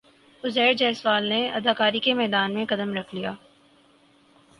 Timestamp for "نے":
1.25-1.41